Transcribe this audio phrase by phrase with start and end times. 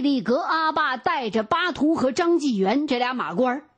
[0.00, 3.68] 毕力格阿爸带着巴图和张继元这俩马官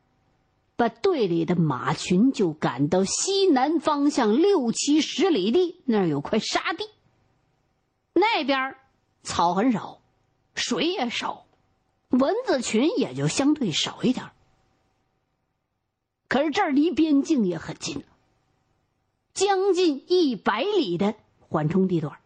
[0.76, 6.84] 把队里的马群就赶到西南方向六七十里地，那儿有块沙地。
[8.12, 8.76] 那边
[9.24, 10.00] 草很少，
[10.54, 11.44] 水也少，
[12.10, 14.26] 蚊子群也就相对少一点。
[16.28, 18.04] 可是这儿离边境也很近，
[19.34, 22.21] 将近一百里的缓冲地段。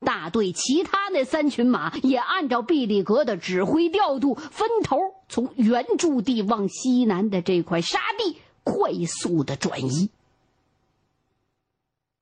[0.00, 4.96] 大队其他那三群马也按照毕力格的指挥调度，分头
[5.28, 10.10] 从原驻地往西南的这块沙地快速的转移。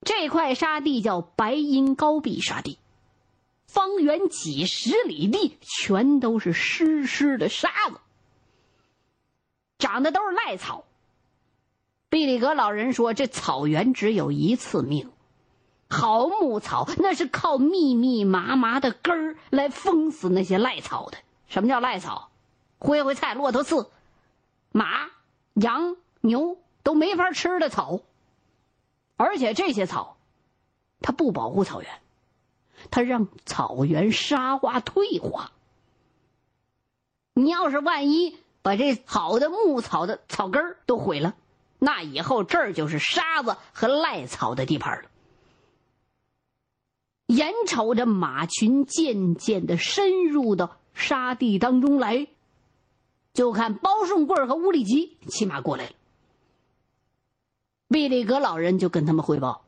[0.00, 2.78] 这块沙地叫白音高壁沙地，
[3.66, 7.98] 方圆几十里地全都是湿湿的沙子，
[9.78, 10.84] 长的都是赖草。
[12.08, 15.10] 毕力格老人说：“这草原只有一次命。”
[15.88, 21.18] 好牧草那是靠密密麻麻的根儿来封死那些赖草的。
[21.48, 22.30] 什么叫赖草？
[22.78, 23.90] 灰灰菜、骆驼刺、
[24.70, 25.08] 马、
[25.54, 28.00] 羊、牛都没法吃的草。
[29.16, 30.18] 而且这些草，
[31.00, 31.90] 它不保护草原，
[32.90, 35.52] 它让草原沙化退化。
[37.32, 41.34] 你要是万一把这好的牧草的草根儿都毁了，
[41.78, 45.08] 那以后这儿就是沙子和赖草的地盘了。
[47.26, 52.28] 眼瞅着马群渐渐的深入到沙地当中来，
[53.32, 55.92] 就看包顺贵和乌里吉骑马过来了。
[57.88, 59.62] 毕力格老人就跟他们汇报，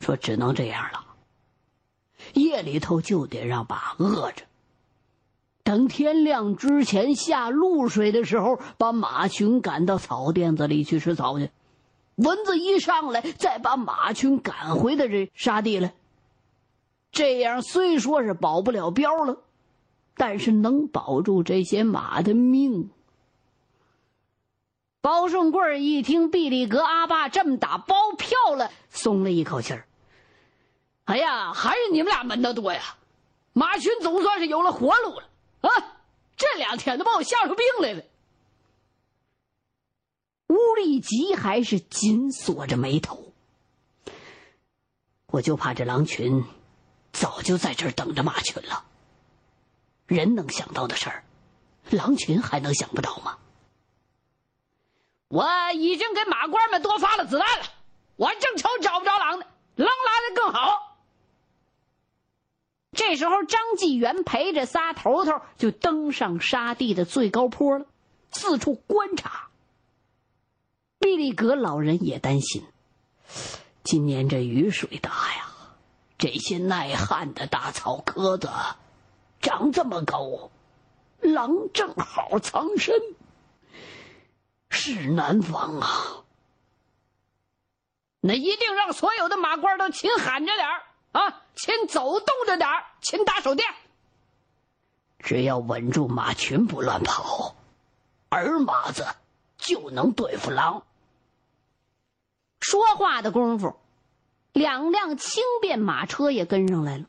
[0.00, 1.04] 说只能这样了。
[2.34, 4.44] 夜里头就得让马饿着，
[5.62, 11.50] 等天亮之前下露水的时候，把马群赶到草甸子里去吃草去。
[12.16, 15.94] 蚊子一上来，再把马群赶回到这沙地来。
[17.18, 19.42] 这样虽说是保不了镖了，
[20.14, 22.90] 但是能保住这些马的命。
[25.00, 29.88] 包顺贵一听毕力格阿爸这么打包票了，松了一口气儿。
[31.06, 32.80] 哎呀，还是你们俩门道多呀！
[33.52, 35.28] 马群总算是有了活路了
[35.62, 35.98] 啊！
[36.36, 38.04] 这两天都把我吓出病来了。
[40.50, 43.32] 乌力吉还是紧锁着眉头，
[45.26, 46.44] 我就怕这狼群。
[47.12, 48.84] 早就在这儿等着马群了。
[50.06, 51.24] 人能想到的事儿，
[51.90, 53.38] 狼群还能想不到吗？
[55.28, 57.66] 我已经给马官们多发了子弹了，
[58.16, 60.96] 我正愁找不着狼呢，狼来的更好。
[62.92, 67.84] 这时候，张继元陪着仨头头就登上沙地的最高坡了，
[68.32, 69.48] 四处观察。
[70.98, 72.66] 毕力格老人也担心，
[73.84, 75.47] 今年这雨水大呀。
[76.18, 78.50] 这些耐旱的大草棵子
[79.40, 80.50] 长这么高，
[81.20, 83.00] 狼正好藏身，
[84.68, 86.24] 是难防啊！
[88.20, 93.72] 那一定让所有的马官都勤喊着点儿啊，勤走动着点儿，勤打手电。
[95.20, 97.54] 只要稳住马群不乱跑，
[98.28, 99.06] 儿马子
[99.56, 100.82] 就能对付狼。
[102.60, 103.78] 说话的功夫。
[104.52, 107.04] 两辆轻便马车也跟上来了。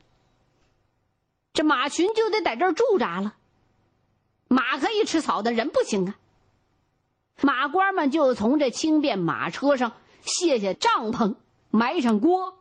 [1.54, 3.36] 这马群就得在这儿驻扎了。
[4.48, 6.16] 马可以吃草的人不行啊。
[7.42, 11.36] 马官们就从这轻便马车上卸下帐篷，
[11.70, 12.58] 埋上锅，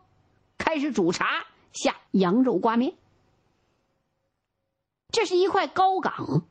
[0.57, 2.95] 开始煮茶、下羊肉挂面。
[5.11, 6.45] 这是一块高岗。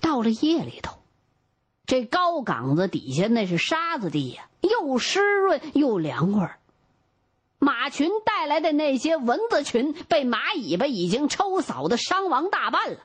[0.00, 0.98] 到了夜里头，
[1.86, 6.59] 这高岗子底下那是沙子地呀，又湿润又凉快
[7.60, 12.98] 马群带来的那些蚊子群被马尾巴已经抽扫的伤亡大半了。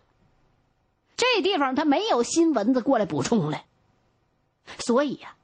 [1.17, 3.63] 这地方他没有新蚊子过来补充了，
[4.79, 5.35] 所以呀，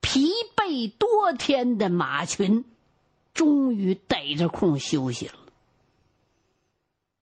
[0.00, 2.64] 疲惫多天的马群
[3.34, 5.34] 终于逮着空休息了。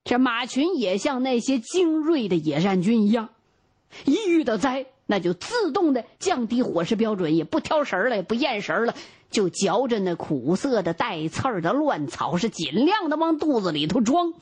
[0.03, 3.29] 这马群也像那些精锐的野战军一样，
[4.05, 8.95] 一遇到灾，那就自动的降低伙食标准，也不挑食了，也不厌食了。
[9.29, 14.33] 就嚼着那苦涩的带刺儿的乱草，是尽量的往肚子里头装。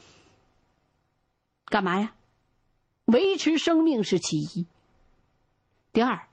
[1.66, 2.14] 干嘛呀？
[3.06, 4.66] 维持生命是其一。
[5.94, 6.28] 第二，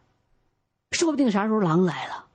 [0.91, 2.27] 说不定啥时候狼来了，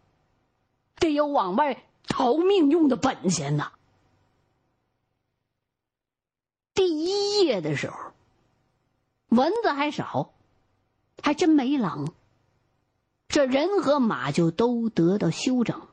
[0.95, 3.71] 得有往外逃命用的本钱呐。
[6.73, 7.97] 第一夜的时候，
[9.29, 10.33] 蚊子还少，
[11.21, 12.13] 还真没狼。
[13.27, 15.87] 这人和马就都得到休整。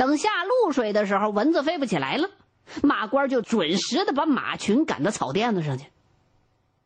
[0.00, 2.30] 等下露水的时候，蚊子飞不起来了，
[2.82, 5.84] 马官就准时的把马群赶到草甸子上去。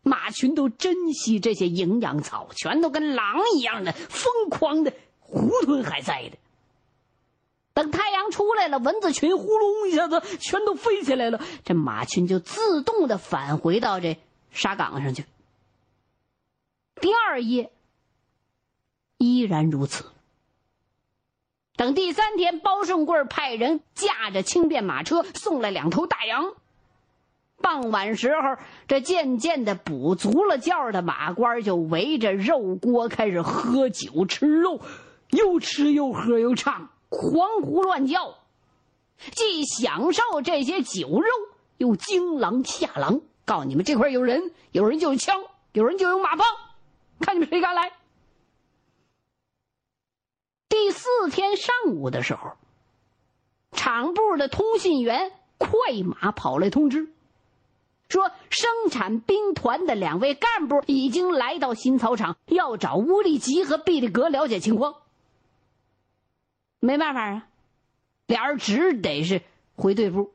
[0.02, 6.36] 马群都珍惜这些营养草，全都跟狼一样的疯狂的胡吞还在的。
[7.72, 14.18] 等太阳出来了，蚊子群呼隆一下子全都飞起来了，这马群就自动的返回到这
[14.50, 15.24] 沙岗上去。
[17.00, 17.70] 第二夜
[19.18, 20.04] 依然如此。
[21.76, 26.54] 等第三天，包顺贵派人驾着轻便马车送来两头大羊。
[27.60, 28.56] 傍晚时候，
[28.86, 34.80] 这渐渐的补足了觉的马官就围着肉锅开始喝酒吃肉，
[35.30, 38.34] 又吃又喝又唱，狂呼乱叫，
[39.32, 41.26] 既享受这些酒肉，
[41.78, 43.20] 又惊狼吓狼。
[43.44, 45.42] 告诉你们，这块有人，有人就有枪，
[45.72, 46.46] 有人就有马棒，
[47.18, 47.92] 看你们谁敢来。
[50.74, 52.54] 第四天上午的时候，
[53.70, 57.12] 厂部的通信员快马跑来通知，
[58.08, 64.96] 说生产兵团的两位干部已经来到新草场，要找乌力吉和毕力格了解情况。
[66.80, 67.46] 没办法啊，
[68.26, 69.42] 俩人只得是
[69.76, 70.32] 回队部。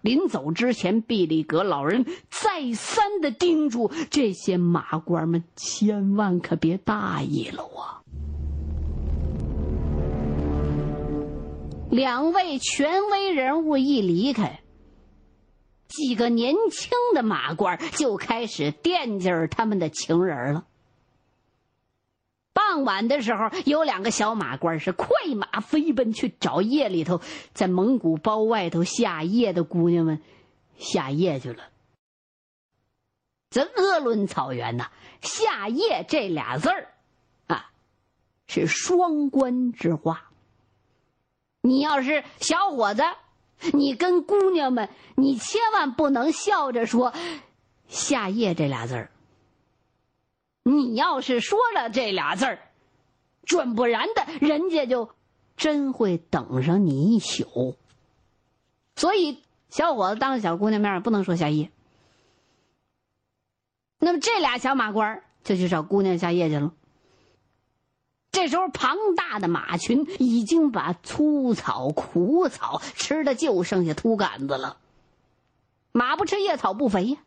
[0.00, 8.01] 临走之前，毕力格老人再三的叮嘱这些马官们，千万可别大意了啊！
[11.92, 14.62] 两位权威人物一离开，
[15.88, 20.66] 几个年轻的马官就开始惦记着他们的情人了。
[22.54, 25.06] 傍晚的时候，有两个小马官是快
[25.36, 27.20] 马飞奔去找夜里头
[27.52, 30.22] 在蒙古包外头下夜的姑娘们
[30.78, 31.64] 下夜去了。
[33.50, 34.90] 这鄂伦草原呐，
[35.20, 36.94] 下夜这俩字儿
[37.48, 37.70] 啊，
[38.46, 40.31] 是双关之话。
[41.62, 43.02] 你要是小伙子，
[43.72, 47.14] 你跟姑娘们，你千万不能笑着说
[47.86, 49.10] “下夜”这俩字儿。
[50.64, 52.58] 你要是说了这俩字儿，
[53.44, 55.10] 准不然的，人家就
[55.56, 57.76] 真会等上你一宿。
[58.96, 61.70] 所以，小伙子当着小姑娘面不能说下夜。
[63.98, 66.72] 那么，这俩小马官就去找姑娘下夜去了。
[68.32, 74.78] 这时候，庞大的马群已经把粗草、苦草吃的就剩下秃杆子了。
[75.92, 77.18] 马不吃夜草不肥呀，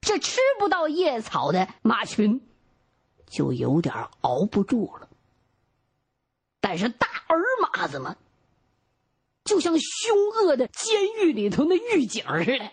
[0.00, 2.40] 这吃不到夜草的马群
[3.26, 5.08] 就有点熬不住了。
[6.60, 8.16] 但是大儿马子们
[9.44, 12.70] 就像凶恶的监狱里头那狱警似的，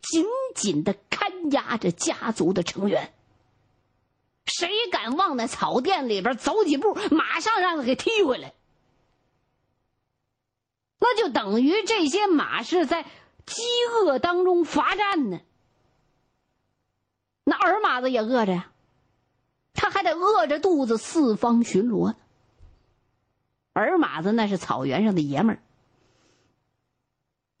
[0.00, 0.24] 紧
[0.54, 3.12] 紧的看押着家族的成员。
[4.46, 8.52] 谁敢往那草甸里边走几步，马上让他给踢回来。
[10.98, 13.02] 那就等于这些马是在
[13.46, 13.62] 饥
[13.92, 15.40] 饿当中罚站呢。
[17.44, 18.70] 那儿马子也饿着呀，
[19.74, 22.16] 他还得饿着肚子四方巡逻呢。
[23.74, 25.62] 儿马子那是草原上的爷们儿。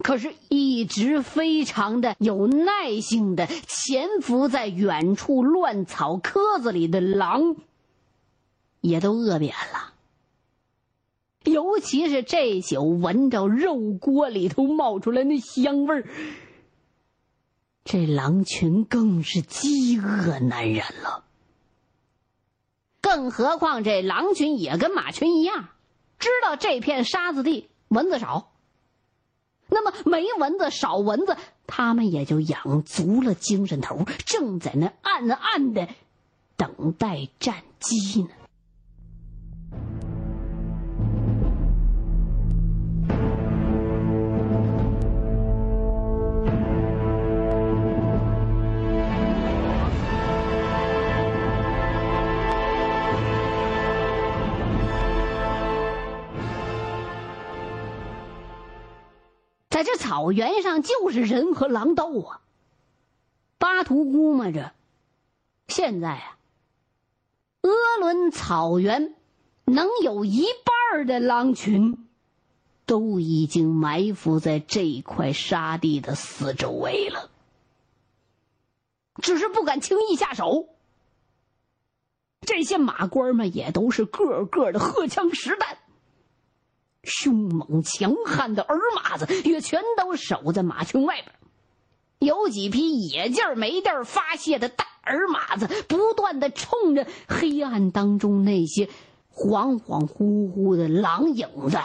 [0.04, 7.56] 可是，一直非常的有耐性的潜伏在远处乱草窠子里的狼，
[8.82, 9.94] 也都饿扁了。
[11.44, 16.04] 尤其是这宿闻着肉锅里头冒出来那香味儿，
[17.86, 21.24] 这狼群更是饥饿难忍了。
[23.00, 25.70] 更何况这狼群也跟马群一样，
[26.18, 28.50] 知道这片沙子地蚊子少。
[29.68, 35.88] 那么没蚊子少蚊子，他们也就养足了精神头，正在那暗暗的
[36.56, 38.28] 等待战机呢。
[60.04, 62.42] 草原上，就是人和狼斗啊。
[63.56, 64.72] 巴图估摸着，
[65.66, 66.36] 现在啊，
[67.62, 67.70] 鄂
[68.00, 69.14] 伦草原
[69.64, 70.44] 能有一
[70.92, 72.06] 半的狼群，
[72.84, 77.30] 都已经埋伏在这块沙地的四周围了，
[79.22, 80.68] 只是不敢轻易下手。
[82.42, 85.78] 这些马官们也都是个个的荷枪实弹。
[87.04, 91.32] 凶猛强悍的儿马子也全都守在马群外边，
[92.18, 98.88] 有几匹野劲儿没地儿发泄的大儿马子，不断的冲着黑暗当中那些
[99.32, 101.78] 恍恍惚惚的狼影子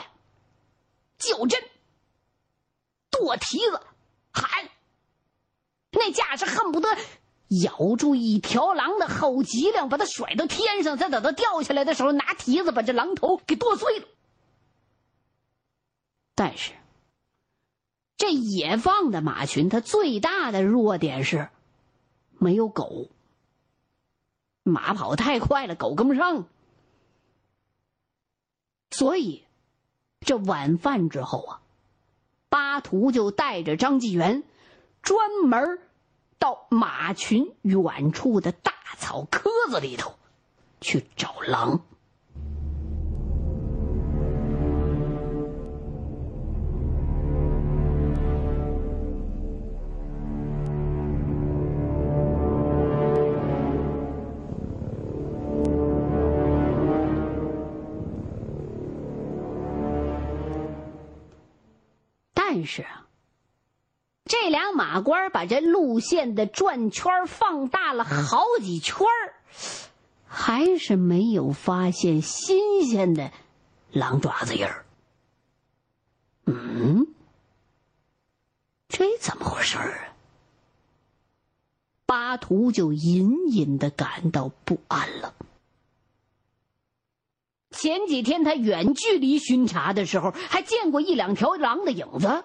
[1.17, 1.61] 叫阵，
[3.11, 3.81] 跺蹄子
[4.31, 4.69] 喊，
[5.91, 6.87] 那架势恨不得
[7.63, 14.05] 咬住一条狼的后脊梁，把它甩到天上，再等它掉下来的时候，拿蹄子把这狼头给剁碎了。
[16.39, 16.71] 但是，
[18.15, 21.49] 这野放的马群，它最大的弱点是
[22.37, 23.09] 没有狗。
[24.63, 26.47] 马跑太快了，狗跟不上。
[28.89, 29.43] 所以，
[30.21, 31.61] 这晚饭之后啊，
[32.47, 34.45] 巴图就带着张纪元，
[35.01, 35.81] 专门
[36.37, 40.15] 到马群远处的大草棵子里头
[40.79, 41.83] 去找狼。
[62.51, 63.05] 但是啊，
[64.25, 69.05] 这俩马官把这路线的转圈放大了好几圈
[70.25, 73.31] 还是没有发现新鲜的
[73.91, 74.83] 狼爪子印儿。
[76.45, 77.05] 嗯，
[78.87, 80.15] 这怎么回事啊？
[82.07, 85.35] 巴图就隐隐的感到不安了。
[87.71, 92.43] 前几天他远距离巡查的时候，还见过一两条狼的影子。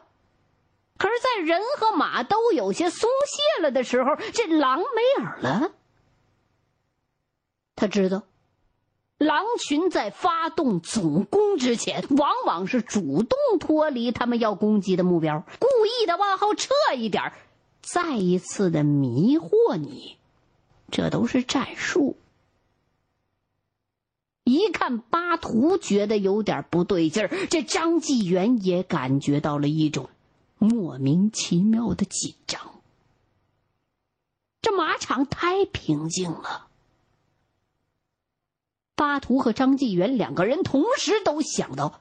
[0.96, 5.72] 可是，在人和马都有些松懈了的时候，这狼没影了。
[7.74, 8.22] 他知道，
[9.18, 17.32] 狼群在发动总攻之前，往往是主动脱离他们要攻击的目标，故意的往后撤一点，
[17.80, 20.16] 再一次的迷惑你，
[20.92, 22.16] 这都是战术。
[24.44, 30.10] 一看巴图觉得有点不对劲儿，这张纪元也感觉到了一种
[30.58, 32.82] 莫名其妙的紧张。
[34.60, 36.68] 这马场太平静了。
[38.94, 42.00] 巴图和张纪元两个人同时都想到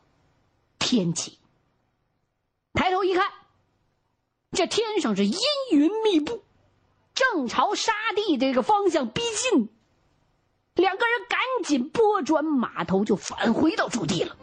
[0.79, 1.39] 天气。
[2.73, 3.31] 抬头一看，
[4.51, 5.38] 这天上是阴
[5.71, 6.43] 云密布，
[7.13, 9.21] 正朝沙地这个方向逼
[9.51, 9.69] 近。
[10.75, 14.36] 两个人赶紧拨转马头，就返回到驻地了。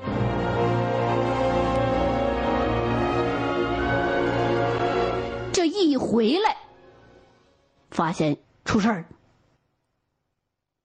[5.53, 6.57] 这一回来，
[7.91, 9.05] 发现出事儿，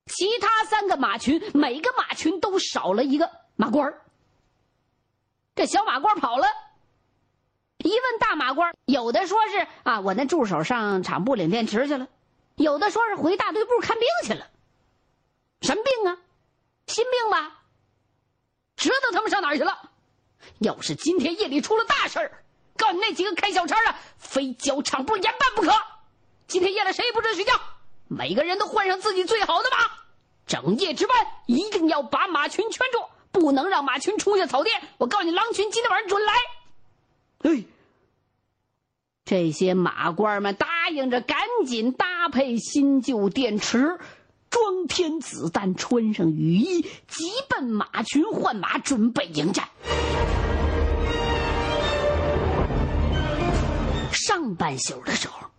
[0.08, 4.02] 其他三个马群，每个马群都少了一个马官儿
[5.54, 6.48] 这小马官跑了，
[7.78, 12.08] 一问大马官，有的说是啊，我那助手上厂部领电池去了；
[12.56, 14.48] 有的说是回大队部看病去了。
[15.66, 16.18] 什么病啊？
[16.88, 17.62] 心病吧？
[18.78, 19.90] 知道他们上哪儿去了？
[20.60, 22.44] 要是今天夜里出了大事儿，
[22.78, 25.74] 告诉你那几个开小差的，非交厂部严办不可。
[26.48, 27.60] 今天夜里谁也不准睡觉，
[28.08, 29.92] 每个人都换上自己最好的马，
[30.46, 31.18] 整夜值班，
[31.48, 33.00] 一定要把马群圈住，
[33.32, 34.80] 不能让马群冲下草甸。
[35.00, 36.34] 我告诉你，狼群今天晚上准来。
[37.40, 37.64] 哎，
[39.26, 43.98] 这些马官们答应着，赶紧搭配新旧电池。
[44.56, 49.68] 装填子弹，穿上雨衣，急奔马群换马，准备迎战。
[54.14, 55.50] 上半宿的时候，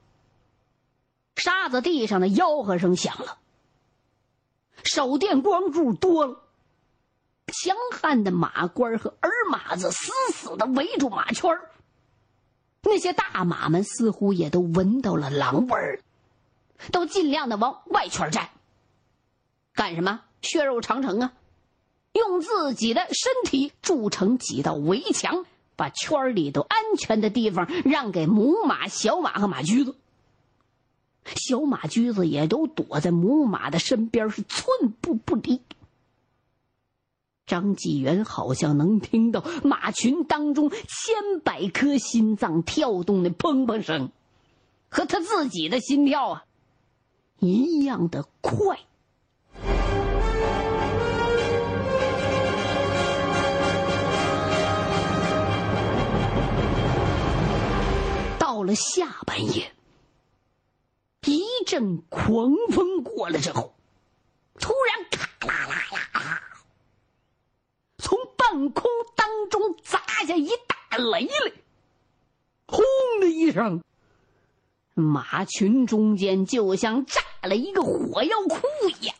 [1.35, 3.37] 沙子地上的吆喝声响了，
[4.83, 6.41] 手电光柱多了，
[7.49, 11.51] 强悍的马官和儿马子死死的围住马圈
[12.81, 16.01] 那些大马们似乎也都闻到了狼味儿，
[16.93, 18.49] 都尽量的往外圈站。
[19.77, 20.23] 干什么？
[20.43, 21.33] 血肉长城啊！
[22.13, 25.45] 用自己的身体筑成几道围墙，
[25.77, 29.95] 把圈里头安全的地方让给母马、小马和马驹子。
[31.27, 35.61] 小马驹子也都躲在母马的身边，是寸步不离。
[37.45, 44.11] 张纪元好像能听到马群当中千百颗心脏跳动的砰砰声，
[44.89, 46.45] 和他自己的心跳啊
[47.41, 48.81] 一样的快。
[58.57, 59.75] 到了下半夜，
[61.27, 63.77] 一阵狂风过了之后，
[64.59, 65.85] 突然咔啦啦
[66.15, 66.43] 啦，
[67.99, 71.53] 从半空当中砸下一大雷来，
[72.67, 72.83] 轰
[73.21, 73.85] 的一声，
[74.95, 79.15] 马群中间就像炸了一个火药库一样，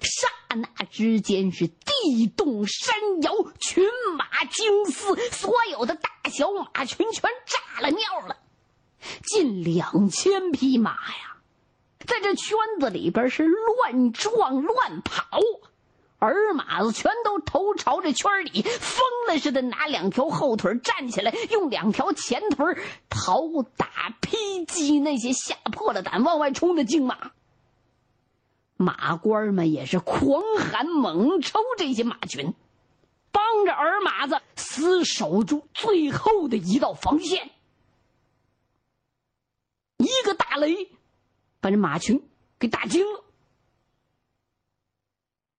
[0.00, 0.26] 刹。
[0.48, 3.30] 那之间是地动山摇，
[3.60, 3.84] 群
[4.16, 8.35] 马惊嘶，所有的大小马群全炸了尿了，
[9.26, 11.36] 近两千匹马呀，
[11.98, 15.38] 在这圈子里边是乱撞乱跑。
[16.18, 22.64] 儿马子全都头朝着圈里，疯了似的拿两条后腿站起来，用两条前腿
[23.10, 23.42] 跑
[23.76, 27.32] 打劈击那些吓破了胆往外冲的精马。
[28.78, 32.54] 马官们也是狂喊猛抽这些马群，
[33.30, 37.50] 帮着儿马子死守住最后的一道防线。
[40.20, 40.90] 一个大雷，
[41.60, 42.22] 把这马群
[42.58, 43.24] 给打惊了。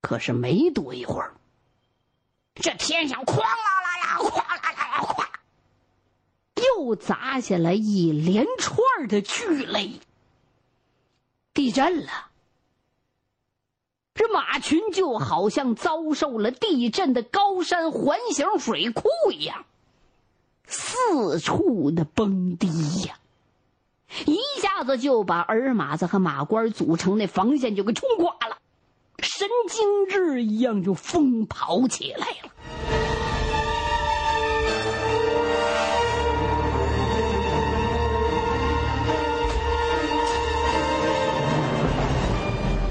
[0.01, 1.35] 可是没多一会儿，
[2.55, 5.27] 这天上哐啦啦呀，哐啦啦呀，哐，
[6.77, 9.99] 又砸下来一连串的巨雷。
[11.53, 12.29] 地震了，
[14.13, 19.65] 这马群就好像遭受了地震的高山环形水库一样，
[20.65, 22.67] 四处的崩堤
[23.01, 23.19] 呀，
[24.25, 28.57] 一下子就把尔马子和马官组成的防线就给冲垮了。
[29.19, 32.51] 神经质一样就疯跑起来了。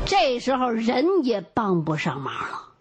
[0.09, 2.73] 这时候人也帮不上忙了，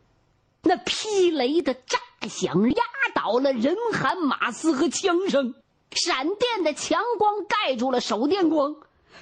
[0.62, 1.98] 那劈雷的炸
[2.30, 2.84] 响压
[3.16, 5.56] 倒了人喊马嘶和枪声，
[5.96, 8.76] 闪电的强光盖住了手电光。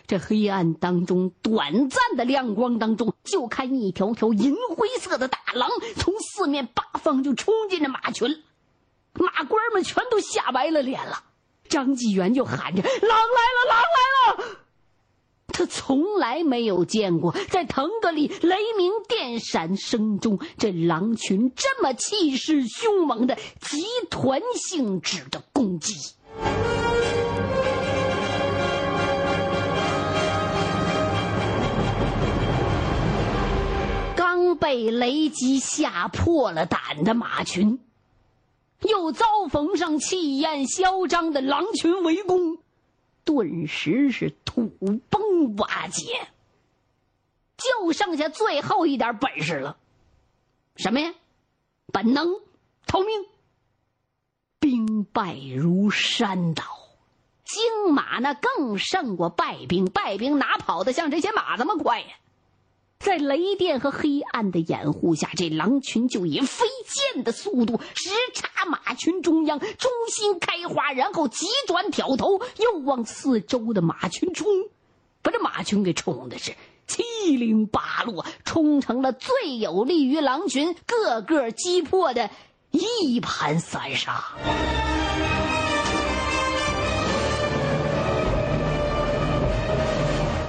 [0.06, 8.44] 这黑暗当中，短暂的亮光当中，就看一条条银灰色的大狼从四面八方就冲进了马群，
[9.13, 11.24] 马官们全都吓白了脸了。
[11.70, 14.58] 张纪元就喊着：“狼来了，狼来了！”
[15.48, 25.94] 他从来没有见过，在腾格里雷鸣电闪声中，这狼群这么气势凶猛的集团性质的攻击。
[34.16, 37.79] 刚被雷击吓破了胆的马群，
[38.81, 42.57] 又遭逢上气焰嚣张的狼群围攻，
[43.24, 44.68] 顿时是土
[45.10, 46.27] 崩瓦解，
[47.57, 49.77] 就剩下最后一点本事了，
[50.75, 51.14] 什么呀？
[51.92, 52.27] 本能，
[52.86, 53.25] 逃命。
[54.64, 56.64] 兵败如山倒，
[57.44, 62.08] 精马那更胜过败兵，败兵哪跑得像这些马这么快呀？
[62.98, 74.48] 在雷电和黑暗的掩护下，这狼群就以飞剑的速度直插马群中央，中心开花，然后急转挑头，又往四周的马群冲，
[75.22, 76.54] 把这马群给冲的是
[76.88, 77.04] 七
[77.36, 82.30] 零八落，冲成了最有利于狼群个个击破的
[82.74, 84.24] 一盘散沙。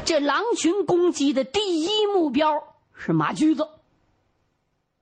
[0.05, 3.69] 这狼群攻击的第一目标是马驹子。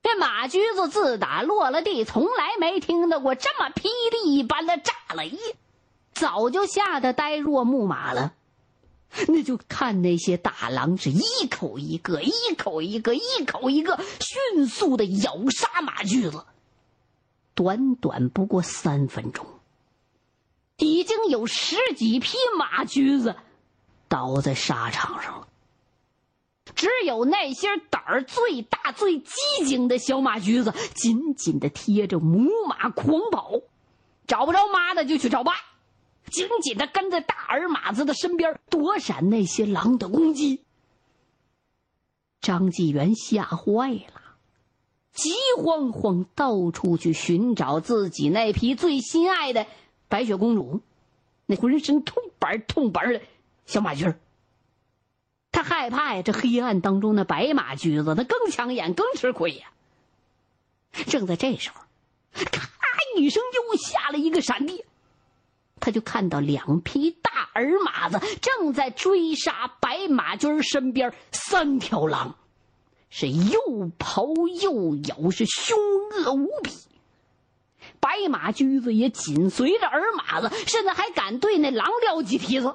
[0.03, 3.89] 这马驹子自打落了地，从来没听到过这么霹
[4.25, 5.39] 雳一般的炸雷，
[6.13, 8.33] 早就吓得呆若木马了。
[9.29, 16.45] 那就看那些大狼是一口一个，一口一个，一口一个，迅速的咬杀马驹子。
[17.55, 19.47] 短短不过三分钟，
[20.79, 23.37] 已经有十几匹马驹子。
[24.09, 25.49] 倒在沙场上了。
[26.75, 29.35] 只有那些胆儿最大、最机
[29.67, 33.61] 警的小马驹子，紧紧的贴着母马狂跑，
[34.27, 35.53] 找不着妈的就去找爸，
[36.31, 40.63] 紧紧的跟在大儿马子的身边，躲闪那些狼的攻击。
[42.41, 44.22] 张纪元吓坏了，
[45.13, 49.67] 急慌慌到处去寻找自己那匹最心爱的
[50.09, 50.81] 白雪公主，
[51.47, 53.21] 那浑身痛板痛板的。
[53.65, 54.19] 小马驹儿，
[55.53, 56.23] 他害怕呀！
[56.23, 59.69] 这黑暗当中的白马驹子，他更抢眼，更吃亏呀。
[61.07, 61.77] 正在这时候，
[62.33, 62.69] 咔
[63.17, 64.85] 一声，又下了一个闪电，
[65.79, 72.37] 他就看到两匹大儿马子正在追杀白马驹儿身边三条狼，
[73.15, 75.77] 是又刨又咬，是凶
[76.25, 76.73] 恶无比。
[78.01, 82.75] 白马驹子也紧随着儿马子，甚至还敢对那狼撂几蹄子。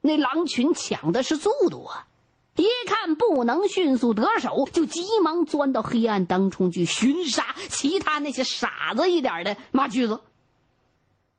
[0.00, 2.08] 那狼群抢的是速度啊！
[2.56, 10.20] 一看不能迅速得手，就急忙钻到黑暗当中去寻杀其他那些傻子一点的马驹子。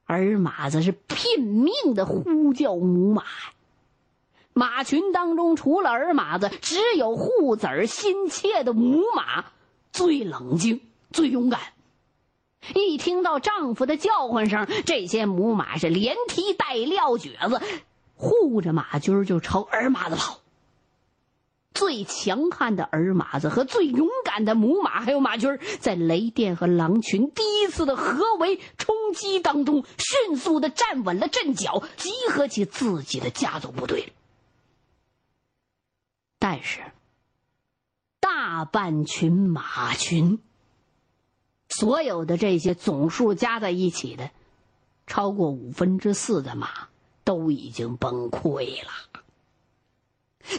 [0.06, 3.24] 儿马子是拼命的呼叫母马，
[4.54, 9.46] 马群当中除了儿马子，只有护子儿心切的母马
[9.92, 11.60] 最冷静、最勇敢。
[12.76, 17.62] 一听到丈夫的叫唤声，这些母马是连踢带撂蹶子，
[18.16, 20.40] 护着马驹就朝儿马子跑。
[21.74, 25.48] 最强悍的儿马子和最勇敢的母马，还有马驹
[25.80, 34.14] 在雷电和狼群第一次的合围冲击当中，迅速的站稳了阵脚，集合起自己的家族部队。
[36.44, 36.82] 但是，
[38.20, 40.40] 大半群马群，
[41.70, 44.30] 所有的这些总数加在一起的，
[45.08, 46.90] 超过五分之四的马
[47.24, 49.24] 都已经崩溃了。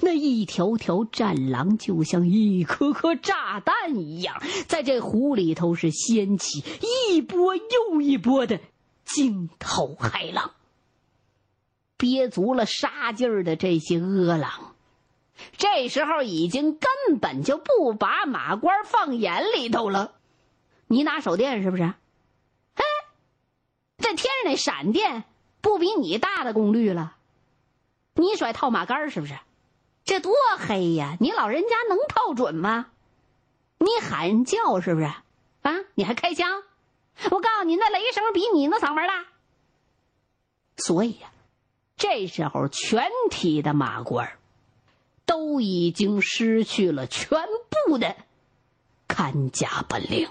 [0.00, 6.64] 那一条条战狼就像一颗颗炸弹一样，在这湖里头是掀起
[7.10, 8.58] 一波又一波的
[9.04, 10.52] 惊涛骇浪，
[11.98, 14.73] 憋足了杀劲儿的这些恶狼。
[15.56, 20.12] 这时候已经根本就不把马官放眼里头了。
[20.86, 21.82] 你拿手电是不是？
[22.74, 22.84] 嘿，
[23.98, 25.24] 这天上那闪电
[25.60, 27.16] 不比你大的功率了？
[28.14, 29.36] 你甩套马杆是不是？
[30.04, 31.16] 这多黑呀！
[31.18, 32.86] 你老人家能套准吗？
[33.78, 35.06] 你喊叫是不是？
[35.62, 36.62] 啊，你还开枪？
[37.30, 39.24] 我告诉你，那雷声比你那嗓门大。
[40.76, 41.30] 所以呀，
[41.96, 44.36] 这时候全体的马官
[45.26, 47.38] 都已经失去了全
[47.86, 48.16] 部的
[49.08, 50.28] 看家本领。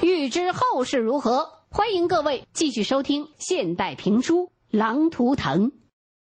[0.00, 5.70] 欲知后事如何，欢迎各位继续收听现代评书《狼图腾》。